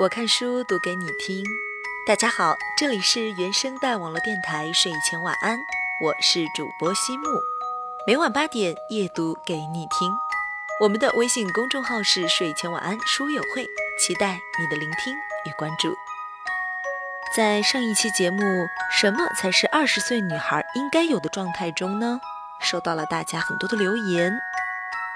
[0.00, 1.44] 我看书读给你听。
[2.06, 5.60] 大家好，这里是原声带网络电台睡前晚安，
[6.02, 7.28] 我是主播西木，
[8.06, 10.10] 每晚八点夜读给你听。
[10.80, 13.68] 我们的微信公众号是睡前晚安书友会，
[13.98, 15.14] 期待你的聆听
[15.44, 15.94] 与关注。
[17.36, 18.42] 在上一期节目
[18.90, 22.18] 《什么才是二十岁女孩应该有的状态》中呢，
[22.58, 24.32] 收到了大家很多的留言，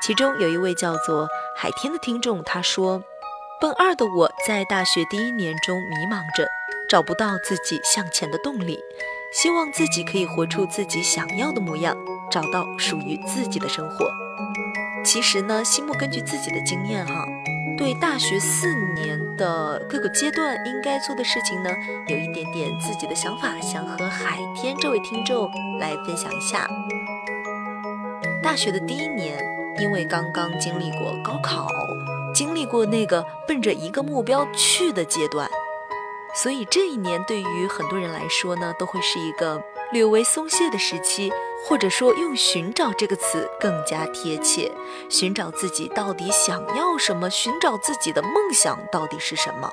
[0.02, 1.26] 其中有一位叫做
[1.56, 3.02] 海天的听众，他说。
[3.64, 6.46] 奔二的我在大学第一年中迷茫着，
[6.86, 8.78] 找不到自己向前的动力，
[9.32, 11.96] 希望自己可以活出自己想要的模样，
[12.30, 14.12] 找到属于自己的生活。
[15.02, 17.24] 其实呢，西木根据自己的经验哈，
[17.78, 21.70] 对大学四年的各个阶段应该做的事情呢，
[22.08, 25.50] 有一点点自己的想法，想和海天这位听众
[25.80, 26.68] 来分享一下。
[28.42, 29.42] 大学的第一年，
[29.78, 31.66] 因为刚刚经历过高考。
[32.34, 35.48] 经历过那个奔着一个目标去的阶段，
[36.34, 41.32] 所以这一年对于很多人来说呢，都会是一个略微松懈的时期，
[41.64, 44.72] 或者说用“寻找”这个词更加贴切，
[45.08, 49.72] 寻找自己到底想要什么，寻找自己的梦想到底是什么。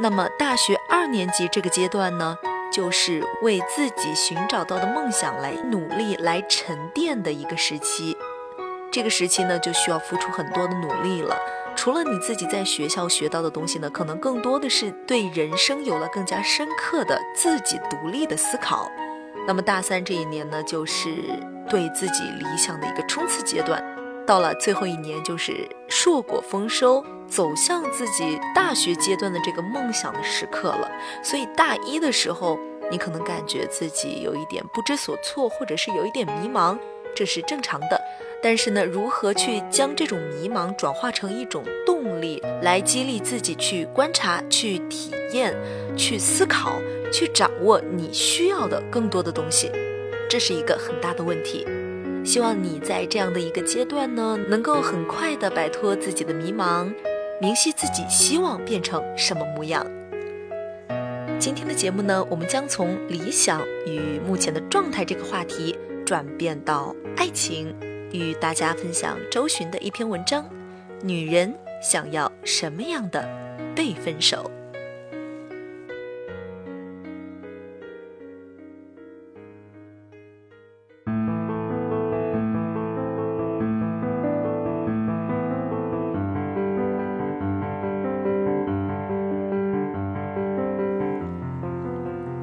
[0.00, 2.36] 那么大学二年级这个阶段呢，
[2.72, 8.16] 就是为自己寻找到的梦想来努力、来沉淀的一个时期。
[8.90, 11.38] 这个时期呢，就需要付出很多的努力了。
[11.84, 18.90] 除了你自己在学校学到的东西呢，可能更多的是对人生有了更加深刻的自己独立的思考。
[19.46, 21.14] 那么大三这一年呢，就是
[21.68, 23.84] 对自己理想的一个冲刺阶段。
[24.26, 30.90] 到了最后一年，就是硕果丰收，走向自己大学阶段的这个梦想的时刻了。
[31.22, 32.58] 所以大一的时候，
[32.90, 36.78] 你可能感觉自己有一点不知所措，或者是有一点迷茫，
[37.14, 38.00] 这是正常的。
[38.44, 45.56] 但是呢，如何去将这种迷茫转化成一种动力，来激励自己去观察、去体验、
[45.96, 46.78] 去思考、
[47.10, 49.70] 去掌握你需要的更多的东西，
[50.28, 51.66] 这是一个很大的问题。
[52.22, 56.92] 希望你在这样的一个阶段呢，能够很快的摆脱自己的迷茫，
[57.40, 59.86] 明晰自己希望变成什么模样。
[61.38, 67.74] 今天的节目呢，我们将从理想与目前的状态这个话题转变到爱情。
[68.14, 70.44] 与大家分享周巡的一篇文章：
[71.02, 71.52] 女人
[71.82, 73.28] 想要什么样的
[73.74, 74.48] 被分手？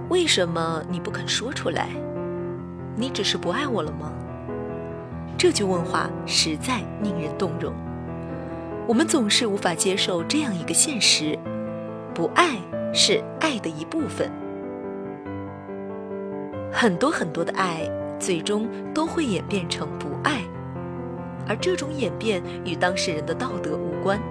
[0.09, 1.88] 为什么你不肯说出来？
[2.98, 4.12] 你只是不爱我了吗？
[5.41, 7.74] 这句问话实在令人动容。
[8.88, 11.35] 我们总是无法接受这样一个现实：
[12.13, 12.57] 不爱
[12.94, 14.31] 是爱的一部分。
[16.72, 20.44] 很多很多的爱，最终都会演变成不爱，
[21.47, 24.22] 而这种演变与当事人的道德无关，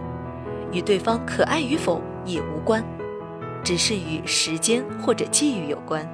[0.70, 2.84] 与对方可爱与否也无关，
[3.64, 6.08] 只是与时间或者际遇有关。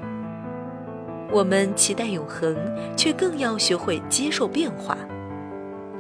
[1.31, 2.57] 我们期待永恒，
[2.97, 4.97] 却更要学会接受变化。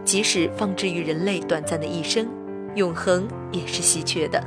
[0.05, 2.29] 即使放置于人类短暂的一生，
[2.77, 4.43] 永恒也是稀缺的。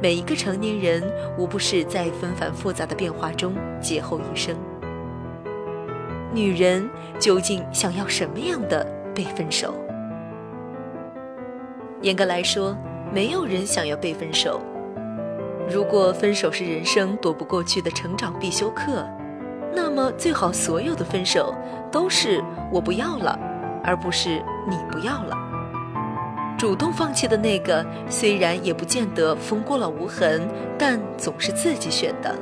[0.00, 1.02] 每一个成年人，
[1.36, 4.56] 无不是在纷繁复杂的变化中劫后余生。
[6.32, 6.88] 女人
[7.18, 9.74] 究竟想要什么样的被分手？
[12.00, 12.76] 严格来说，
[13.12, 14.60] 没有人想要被分手。
[15.68, 19.04] 如果分手是人生躲不过去的成长必修课。
[19.74, 21.54] 那么最好，所有的分手
[21.90, 22.42] 都是
[22.72, 23.38] 我不要了，
[23.84, 25.36] 而不是你不要了。
[26.58, 32.34] 主动放弃的那个，虽然也不见得风过了无痕，但总是自己选的。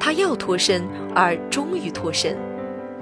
[0.00, 2.38] 他要脱身，而终于脱身，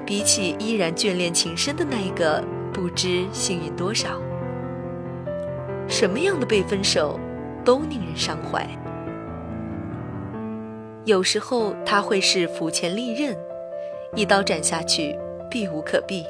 [0.04, 2.42] 比起依然眷恋情深的那一个，
[2.72, 4.08] 不知幸运多少。
[5.86, 7.20] 什么样的被分手，
[7.64, 8.66] 都令人伤怀。
[11.06, 13.38] 有时候他会是斧前利刃，
[14.16, 15.16] 一刀斩下去，
[15.48, 16.26] 避无可避，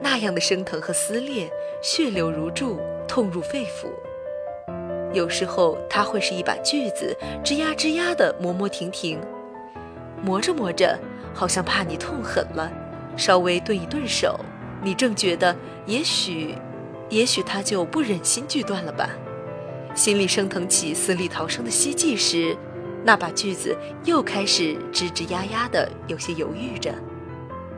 [0.00, 1.50] 那样的生疼和撕裂，
[1.82, 3.90] 血流如注，痛入肺腑。
[5.12, 7.14] 有时候他会是一把锯子，
[7.44, 9.20] 吱呀吱呀的磨磨停停，
[10.22, 10.98] 磨着磨着，
[11.34, 12.72] 好像怕你痛狠了，
[13.18, 14.40] 稍微顿一顿手，
[14.82, 15.54] 你正觉得
[15.84, 16.54] 也许，
[17.10, 19.10] 也许他就不忍心锯断了吧，
[19.94, 22.56] 心里升腾起死里逃生的希冀时。
[23.04, 26.94] 那把锯子又开始吱吱呀呀的，有些犹豫着，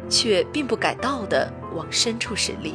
[0.09, 2.75] 却并不改道的往深处驶力。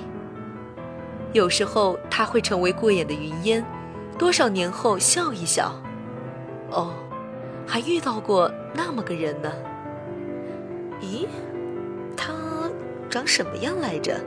[1.33, 3.65] 有时候它会成为过眼的云烟，
[4.17, 5.71] 多少年后笑一笑，
[6.71, 6.93] 哦，
[7.67, 9.51] 还遇到过那么个人呢。
[11.01, 11.27] 咦，
[12.15, 12.33] 他
[13.09, 14.19] 长什么样来着？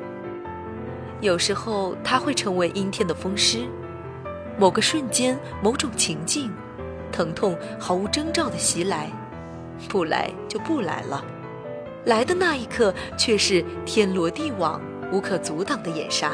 [1.22, 3.66] 有时候他会成为阴天的风湿，
[4.58, 6.52] 某个瞬间，某种情境，
[7.10, 9.10] 疼痛毫无征兆的袭来，
[9.88, 11.24] 不来就不来了，
[12.04, 14.80] 来的那一刻却是天罗地网、
[15.12, 16.32] 无可阻挡的掩杀，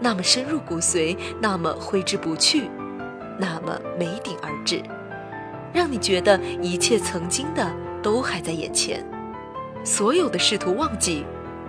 [0.00, 2.70] 那么深入骨髓，那么挥之不去，
[3.38, 4.82] 那么没顶而至，
[5.72, 7.70] 让你觉得一切曾经的
[8.02, 9.04] 都还在眼前，
[9.84, 11.24] 所有的试图忘记，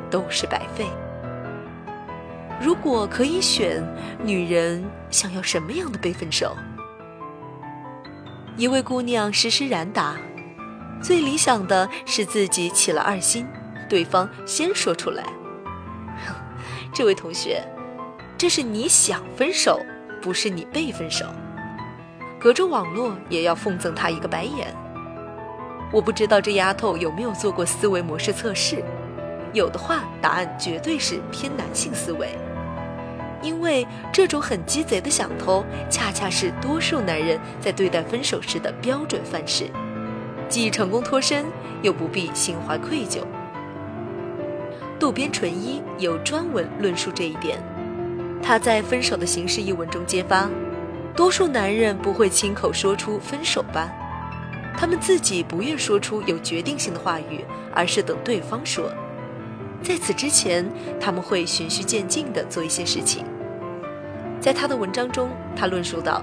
[0.09, 0.85] 都是白费。
[2.61, 3.81] 如果可以选，
[4.21, 6.55] 女人想要什么样的被分手？
[8.59, 10.17] 一位姑娘实施然答：
[11.01, 13.47] 最理想的是自己起了二心，
[13.87, 15.23] 对方先说出来。
[16.93, 17.63] 这位同学，
[18.37, 19.79] 这是你想分手，
[20.21, 21.25] 不是你被分手。
[22.37, 24.75] 隔着网络也要奉赠他一个白眼。
[25.89, 28.83] 我不知道这丫头有没有做过思维模式测试，
[29.53, 32.37] 有的话，答案绝对是偏男性思维。
[33.41, 39.69] 因为这种很鸡贼的想偷，恰恰是多数男人在对待分手时的标准范式，
[40.47, 41.45] 既成功脱身，
[41.81, 43.21] 又不必心怀愧疚。
[44.99, 47.57] 渡边淳一有专文论述这一点，
[48.43, 50.49] 他在《分手的形式》一文中揭发，
[51.15, 53.89] 多数男人不会亲口说出分手吧，
[54.77, 58.91] 他们自己不愿说出有决定性的话语，而是等对方说。
[59.81, 63.25] 在此之前，他们会循序渐进地做一些事情。
[64.39, 66.21] 在他的文章中，他论述到，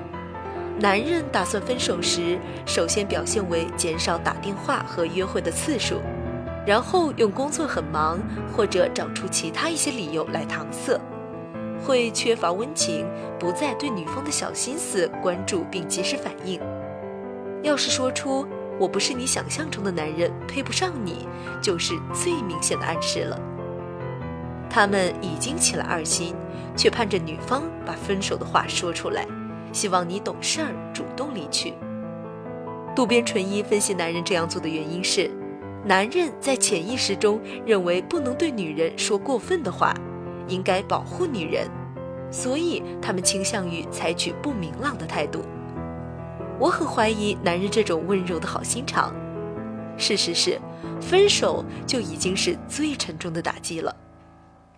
[0.78, 6.00] 男人打算分手时，首先表现为减少打电话和约会的次数，
[6.66, 8.18] 然后用工作很忙
[8.54, 11.00] 或者找出其他一些理由来搪塞，
[11.82, 13.06] 会缺乏温情，
[13.38, 16.60] 不再对女方的小心思关注并及时反应。
[17.62, 18.46] 要是说出。
[18.78, 21.26] 我不是你想象中的男人，配不上你，
[21.62, 23.40] 就是最明显的暗示了。
[24.68, 26.34] 他们已经起了二心，
[26.76, 29.26] 却盼着女方把分手的话说出来，
[29.72, 31.72] 希望你懂事儿，主动离去。
[32.94, 35.30] 渡边淳一分析男人这样做的原因是，
[35.84, 39.94] 男人在潜意识中认为不能对女人说过分的话，
[40.48, 41.68] 应该保护女人，
[42.30, 45.42] 所以他们倾向于采取不明朗的态度。
[46.58, 49.14] 我很怀疑男人这种温柔的好心肠。
[49.98, 50.60] 事实是，
[51.00, 53.94] 分手就已经是最沉重的打击了，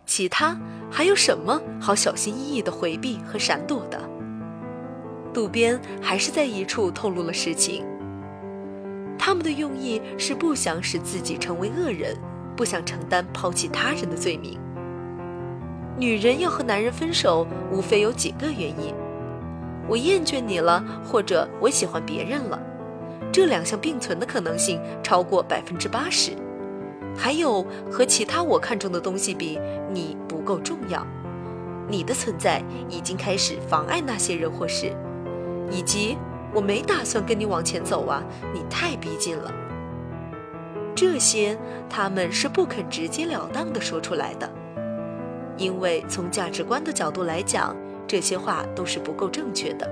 [0.06, 0.56] 其他
[0.90, 4.00] 还有什么好小心翼翼的回避和闪躲的？
[5.34, 7.84] 渡边还是在一处透露了实情。
[9.19, 12.16] 他们的用意是不想使自己成为恶人，
[12.56, 14.58] 不想承担抛弃他人的罪名。
[15.98, 18.94] 女人要和男人分手，无非有几个原因。
[19.88, 22.61] 我厌倦你了，或者我喜欢别人了，
[23.32, 26.32] 这两项并存的可能性超过百分之八十。
[27.17, 29.58] 还有和其他我看中的东西比，
[29.90, 31.05] 你不够重要，
[31.88, 34.93] 你的存在已经开始妨碍那些人或事，
[35.70, 36.19] 以及
[36.52, 39.50] 我没打算跟你往前走啊，你太逼近了。
[40.94, 41.58] 这些
[41.88, 44.49] 他们是不肯直截了当的说出来的，
[45.56, 47.75] 因为从价值观的角度来讲。
[48.08, 49.87] 这些话都是不够正确的，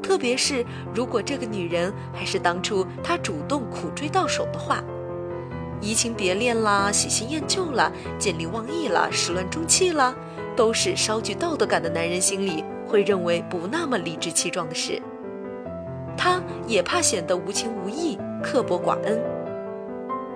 [0.00, 0.64] 特别是
[0.94, 4.82] 如果这个女人还是当初他主动苦追到手的话，
[5.80, 10.14] 移情别恋啦，喜新厌旧啦，见利忘义啦，始乱终弃啦，
[10.54, 15.02] 都是稍具道德感的男人心里会认为不那么理直气壮的事。
[16.16, 19.20] 他也怕显得无情无义、刻薄寡恩，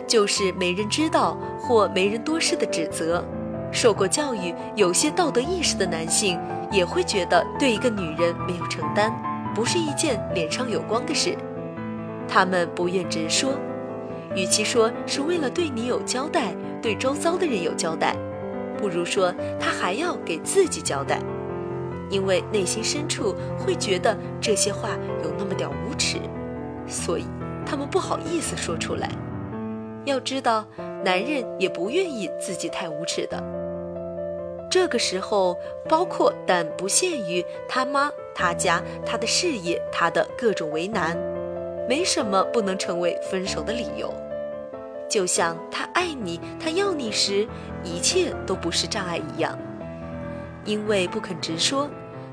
[0.08, 3.24] 就是没人知道或没人多事的指责。
[3.70, 6.38] 受过教育、有些道德意识的男性。
[6.72, 9.12] 也会觉得对一个女人没有承担，
[9.54, 11.38] 不是一件脸上有光的事。
[12.26, 13.52] 他们不愿直说，
[14.34, 18.16] 与其说是为了对你有交代，对周遭的人有交代，
[18.76, 21.20] 不如说他还要给自己交代，
[22.10, 24.90] 因为内心深处会觉得这些话
[25.22, 26.18] 有那么点无耻，
[26.88, 27.26] 所以
[27.64, 29.08] 他们不好意思说出来。
[30.06, 30.64] 要知道，
[31.04, 33.42] 男人也不愿意自己太无耻的。
[34.70, 35.56] 这个时候，
[35.88, 41.18] 包括但不限于他妈、他家、他的事业、他的各种为难，
[41.88, 44.12] 没什么不能成为分手的理由。
[45.08, 47.46] 就像他爱你、他要你时，
[47.82, 49.58] 一切都不是障碍一样。
[50.64, 51.88] 因为不肯直说，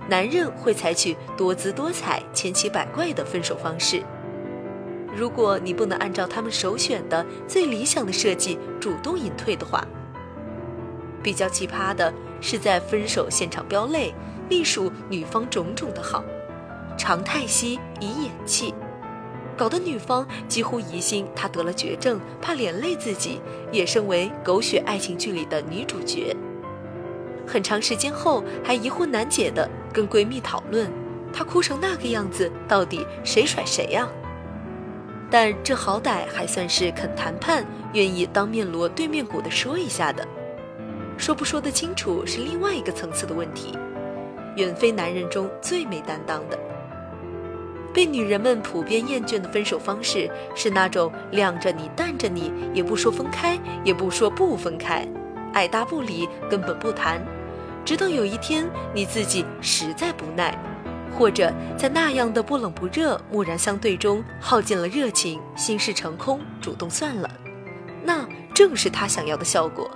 [0.08, 4.04] 男人会采取多姿多彩、千奇百怪的分手方式。
[5.16, 9.86] 如果你不能按照他们首选的最理想的设计主动隐退的话，
[11.22, 14.14] 比较奇葩的是，在分手现场飙泪，
[14.50, 16.24] 隶属女方种种的好，
[16.98, 18.74] 常叹息以掩泣。
[19.56, 23.40] 搞得女方几乎疑心他得了绝症，怕连累自己，
[23.72, 26.36] 也身为狗血爱情剧里的女主角。
[27.46, 30.92] 很长时间后，还疑惑难解的跟闺蜜讨论，
[31.32, 34.10] 她哭成那个样子，到底谁甩谁呀？
[35.34, 40.24] 但这好歹还算是肯谈判、愿意当面锣对面鼓的说一下的。
[41.18, 43.76] 说不说得清楚是另外一个层次的问题，
[44.58, 46.60] 远非男人中最没担当的。
[47.92, 55.04] 被女人们普遍厌倦的分手方式是那种晾着你、淡着你，也不说分开，也不说不分开，
[55.52, 57.20] 爱答不理，根本不谈，
[57.84, 60.56] 直到有一天你自己实在不耐，
[61.18, 67.30] 或者在那样的不冷不热、木然相对中耗尽了热情，心事成空，主动算了，
[68.04, 69.90] 那正是他想要的效果。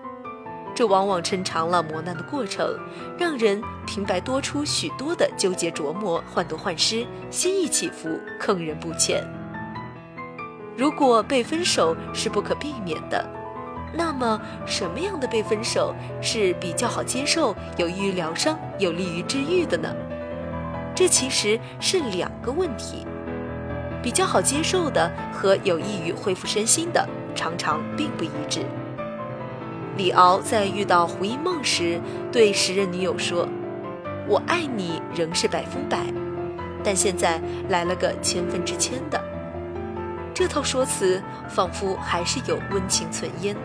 [0.75, 2.77] 这往往抻长了磨难的过程，
[3.17, 9.23] 让人平白多出许多的纠结琢磨、患得患失、心意起伏，坑人不浅。
[10.77, 13.27] 如果被分手是不可避免的，
[13.91, 19.91] 那么什么样的被分手是比较好接受、有益于疗伤、有利于治愈的呢？
[20.97, 23.05] 这其实是两个问题。
[24.01, 28.61] 比较好接受的和有益于恢复身心的，常常并不一致。
[29.95, 32.01] 李敖在遇到胡因梦时，
[32.31, 33.47] 对时任女友说
[34.27, 35.99] ：“我爱你仍是百分百，
[36.83, 37.39] 但现在
[37.69, 39.23] 来了个千分之千的。”
[40.33, 43.55] 这套说辞仿佛还是有温情存焉。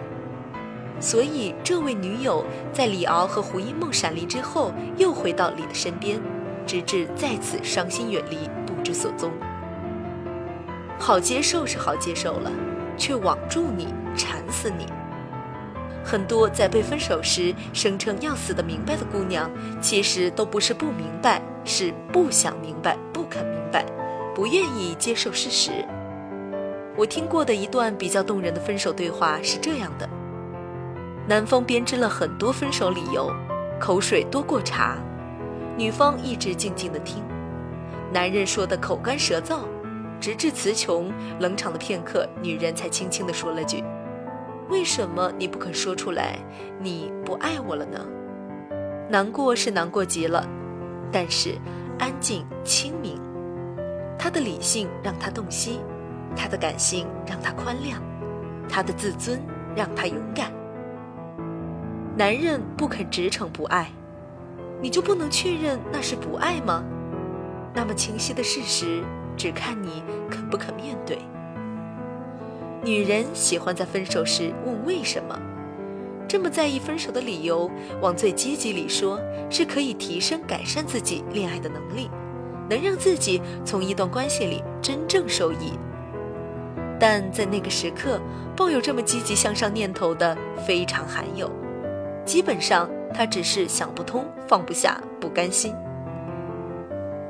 [1.00, 6.20] 所以，这位女友在李敖和胡因梦闪离之后，又回到李的身边，
[6.66, 9.30] 直至再次伤心远离，不知所踪。
[10.98, 12.50] 好接受是好接受了，
[12.96, 14.86] 却网住你，缠死你。
[16.04, 19.50] 很多在被分手时声称要死的明白的姑娘，
[19.80, 23.84] 其实都不是不明白，是不想明白、不肯明白，
[24.34, 25.70] 不愿意接受事实。
[26.96, 30.08] 我听过的一段比较动人的分手对话是这样的：
[31.26, 33.32] 男方编织了很多分手理由，
[33.80, 34.98] 口水多过茶，
[35.76, 37.22] 女方一直静静的听，
[38.12, 39.60] 男人说的口干舌燥，
[40.20, 41.10] 直至词穷，
[41.40, 43.82] 冷场的片刻，女人才轻轻的说了句。
[44.68, 46.38] 为什么你不肯说出来？
[46.78, 47.98] 你不爱我了呢？
[49.08, 50.46] 难过是难过极了，
[51.10, 51.58] 但是
[51.98, 53.20] 安静清明。
[54.18, 55.80] 他的理性让他洞悉，
[56.36, 57.96] 他的感性让他宽谅，
[58.68, 59.40] 他的自尊
[59.74, 60.52] 让他勇敢。
[62.14, 63.90] 男人不肯直称不爱，
[64.82, 66.84] 你就不能确认那是不爱吗？
[67.72, 69.02] 那么清晰的事实，
[69.36, 71.18] 只看你肯不肯面对。
[72.82, 75.38] 女人喜欢在分手时问为什么，
[76.26, 77.70] 这么在意分手的理由，
[78.00, 82.10] 往最积极里说，是可以提升改善自己恋爱的能力，
[82.68, 85.78] 能让自己从一段关系里真正受益。
[86.98, 88.20] 但在那个时刻，
[88.56, 90.36] 抱有这么积极向上念头的
[90.66, 91.50] 非常罕有，
[92.24, 95.74] 基本上他只是想不通、放不下、不甘心。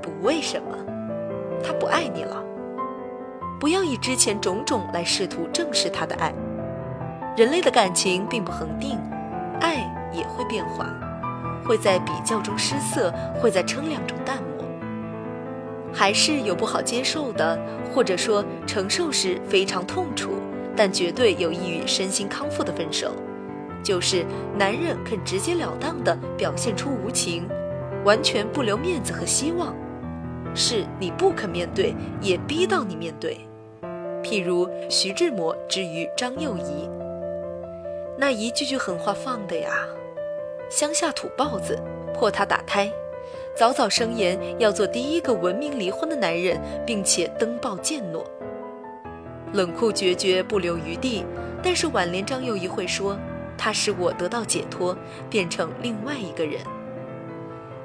[0.01, 0.77] 不为什么，
[1.62, 2.43] 他不爱你了。
[3.61, 6.33] 不要以之前种种来试图证实他的爱。
[7.37, 8.99] 人类的感情并不恒定，
[9.61, 9.77] 爱
[10.12, 10.93] 也会变化，
[11.65, 14.65] 会在比较中失色，会在称量中淡漠。
[15.95, 17.59] 还是有不好接受的，
[17.95, 20.31] 或者说承受时非常痛楚，
[20.75, 23.12] 但绝对有益于身心康复的分手，
[23.83, 24.25] 就是
[24.59, 27.49] 男人肯直截了当地表现出无情，
[28.05, 29.75] 完全不留面子和希望，
[30.55, 33.39] 是你不肯面对，也逼到你面对。
[34.23, 36.89] 譬如徐志摩之于张幼仪，
[38.17, 39.71] 那一句句狠话放的呀，
[40.71, 41.77] 乡下土包子，
[42.15, 42.89] 破他打胎，
[43.57, 48.25] 早早声言要做第一个文明离婚的男人，并且登报践诺，
[49.53, 51.25] 冷酷决绝，不留余地。
[51.65, 53.17] 但是挽联张幼仪会说，
[53.64, 54.99] 他使我得到解脱，
[55.31, 56.61] 变成另外一个人，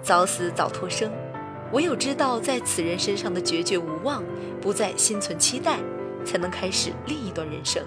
[0.02, 1.12] 早死早脱生，
[1.72, 4.24] 唯有知道在此人身上的决绝无望，
[4.60, 5.78] 不再心存期待。
[6.26, 7.82] 才能开始另一段人生。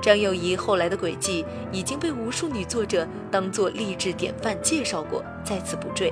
[0.00, 6.10] 张幼仪后来的轨迹已经被无数女作者当作励志典范介绍过，在此不赘。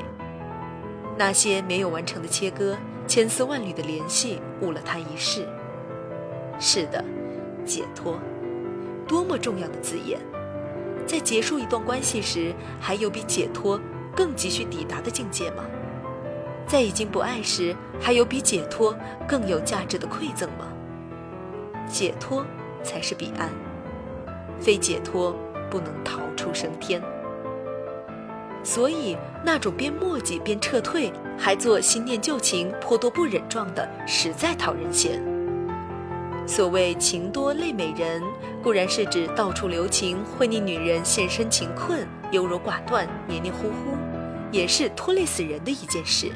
[1.17, 5.49] 那些没有完成的切割，千丝万缕的联系，误了她一世。
[6.61, 7.03] 是的，
[7.65, 8.19] 解脱，
[9.09, 10.21] 多么重要的字眼！
[11.09, 13.81] 在结束一段关系时，还有比解脱
[14.15, 15.65] 更急需抵达的境界吗？
[16.67, 18.95] 在已经不爱时，还有比解脱
[19.27, 20.67] 更有价值的馈赠吗？
[21.89, 22.45] 解脱
[22.83, 23.49] 才是彼岸，
[24.61, 25.35] 非解脱
[25.71, 27.03] 不能逃出升天。
[28.63, 35.38] 所以那种边磨叽边撤退，还做新念旧情、颇多不忍状的，实在讨人嫌。
[36.49, 38.23] 所谓情多泪美人，
[38.63, 43.95] 固然是指到处留情，会令女人陷身情困，优柔寡断，黏黏糊糊，
[44.51, 46.33] 也是拖累死人的一件事。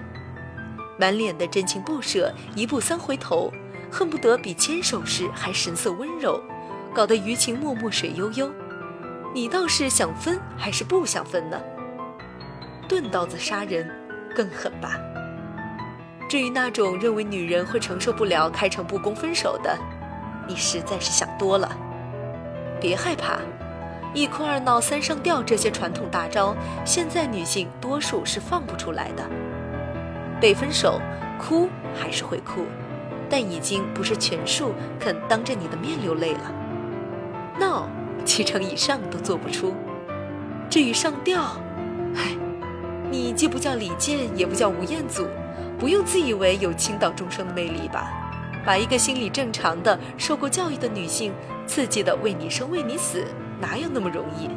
[0.99, 3.51] 满脸的真情不舍，一步三回头，
[3.91, 6.39] 恨不得比牵手时还神色温柔，
[6.95, 8.53] 搞得余情脉脉水悠悠。
[9.35, 11.59] 你倒是想分还是不想分呢？
[12.87, 13.91] 钝刀子杀人
[14.37, 15.01] 更狠吧？
[16.29, 19.77] 至于那种认为女人会承受不了开诚布公分手的，
[20.49, 21.71] 你实在是想多了。
[22.81, 23.39] 别害怕，
[24.13, 29.25] 一哭二闹三上吊这些传统大招，现在女性多数是放不出来的。
[30.41, 31.01] 被分手，
[31.39, 32.65] 哭还是会哭，
[33.31, 36.53] 但已经不是全数肯当着你的面流泪了。
[37.59, 37.89] 闹，
[38.25, 39.75] 七成以上都做不出。
[40.69, 41.43] 至于上吊，
[42.17, 42.37] 唉，
[43.11, 45.27] 你既不叫李健，也不叫吴彦祖，
[45.79, 48.11] 不用自以为有倾倒众生的魅力吧？
[48.65, 51.33] 把一个心理正常的、受过教育的女性
[51.67, 53.25] 刺激的为你生为你死，
[53.61, 54.49] 哪有那么容易？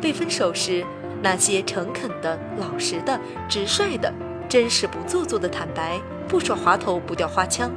[0.00, 0.84] 被分手时，
[1.22, 3.18] 那些诚恳的、老实的、
[3.48, 4.12] 直率的。
[4.48, 7.70] 真实不做作的坦白，不耍滑头不掉花枪，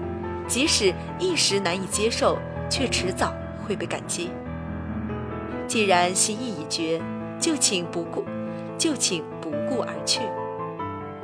[0.48, 2.38] 即使一时难以接受，
[2.70, 3.34] 却迟早
[3.68, 4.30] 会被感激。
[5.68, 7.02] 既然心意已决，
[7.38, 8.24] 就请不顾，
[8.78, 10.22] 就请不顾而去，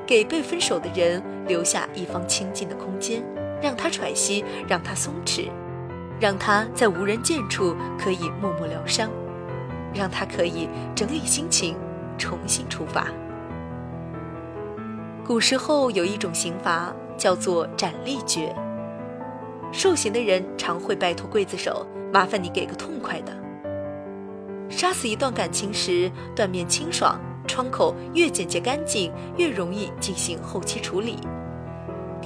[0.06, 3.24] 给被分手的人留下一方清静的空间，
[3.62, 5.50] 让他喘息，让他松弛，
[6.20, 9.10] 让他在无人见处可以默默疗伤，
[9.94, 11.76] 让他可以整理心情，
[12.18, 13.08] 重新出发。
[15.26, 18.56] 古时候有一种刑罚叫做斩立决，
[19.72, 23.34] 受刑的人常会拜托刽子手，麻烦你给个痛快的。
[24.70, 31.18] 杀死一段感情时，断面清爽，窗口越简洁干净，越容易进行后期处理，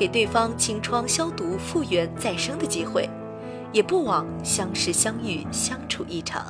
[0.01, 3.07] 给对方清创消毒、复原再生的机会，
[3.71, 6.43] 也不枉相识相遇相处一场。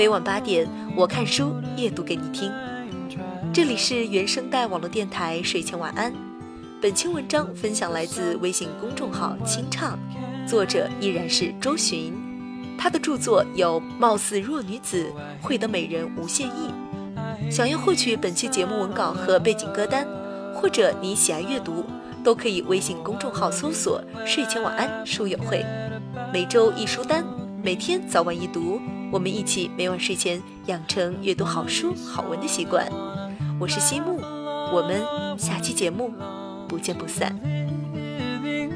[0.00, 2.50] 每晚八点，我看书夜读给你听。
[3.52, 6.10] 这里是原声带网络电台睡前晚安。
[6.80, 9.98] 本期文章分享来自微信公众号“清唱”，
[10.48, 12.14] 作者依然是周寻。
[12.78, 15.04] 他的著作有《貌似弱女子》
[15.46, 16.70] 《会得美人无限意》。
[17.50, 20.08] 想要获取本期节目文稿和背景歌单，
[20.54, 21.84] 或者你喜爱阅读，
[22.24, 25.62] 都可以微信公众号搜索“睡前晚安书友会”，
[26.32, 27.22] 每周一书单，
[27.62, 28.80] 每天早晚一读。
[29.12, 32.86] 我们一起每晚睡前养成阅读好书好文的习惯。
[33.58, 34.20] 我是西木，
[34.72, 35.02] 我们
[35.36, 36.12] 下期节目
[36.68, 37.34] 不见不散。
[38.40, 38.70] maybe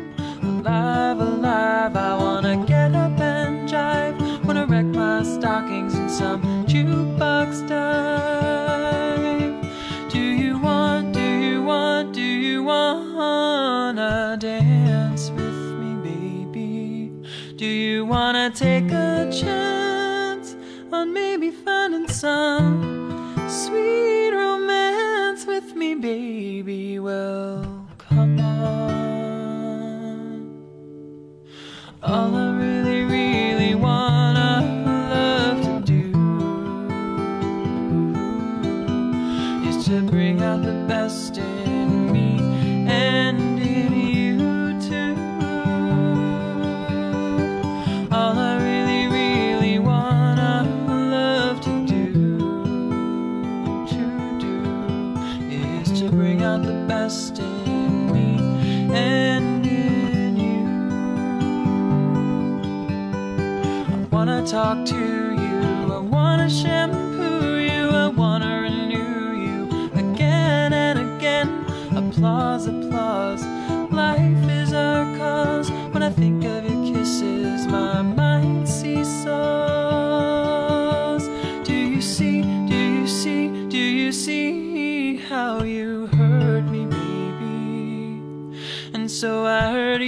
[18.09, 19.73] finding
[22.14, 27.00] some sweet romance with me, baby.
[27.00, 27.53] Well,
[72.24, 73.44] Applause, applause,
[73.92, 75.70] life is our cause.
[75.92, 79.28] When I think of your kisses, my mind seesaws.
[81.64, 88.22] Do you see, do you see, do you see how you hurt me, baby?
[88.94, 90.00] And so I hurt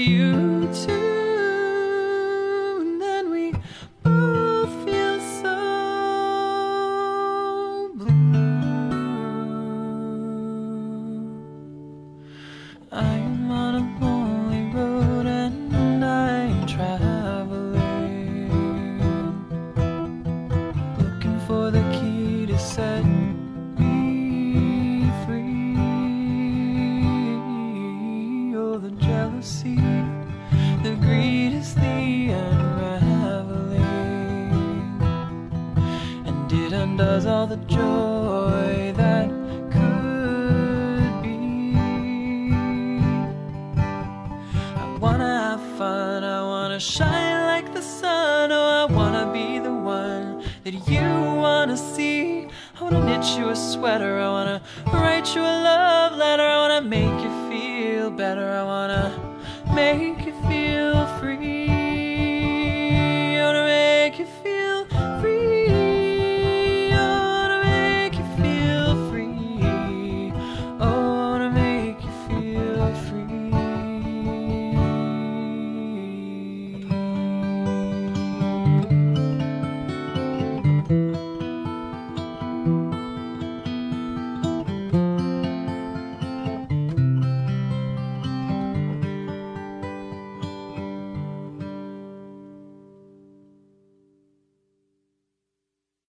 [56.87, 59.26] make you feel better, I wanna